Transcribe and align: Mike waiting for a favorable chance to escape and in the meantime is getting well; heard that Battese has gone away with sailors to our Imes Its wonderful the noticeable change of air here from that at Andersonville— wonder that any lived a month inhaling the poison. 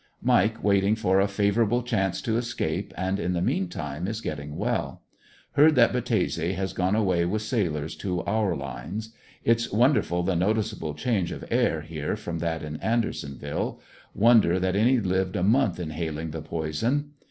Mike 0.23 0.63
waiting 0.63 0.95
for 0.95 1.19
a 1.19 1.27
favorable 1.27 1.83
chance 1.83 2.23
to 2.23 2.35
escape 2.35 2.91
and 2.97 3.19
in 3.19 3.33
the 3.33 3.39
meantime 3.41 4.07
is 4.07 4.19
getting 4.19 4.57
well; 4.57 5.03
heard 5.51 5.75
that 5.75 5.93
Battese 5.93 6.55
has 6.55 6.73
gone 6.73 6.95
away 6.95 7.23
with 7.23 7.43
sailors 7.43 7.95
to 7.97 8.21
our 8.23 8.55
Imes 8.55 9.09
Its 9.43 9.71
wonderful 9.71 10.23
the 10.23 10.35
noticeable 10.35 10.95
change 10.95 11.31
of 11.31 11.45
air 11.51 11.81
here 11.81 12.15
from 12.15 12.39
that 12.39 12.63
at 12.63 12.81
Andersonville— 12.83 13.79
wonder 14.15 14.59
that 14.59 14.75
any 14.75 14.99
lived 14.99 15.35
a 15.35 15.43
month 15.43 15.79
inhaling 15.79 16.31
the 16.31 16.41
poison. 16.41 17.11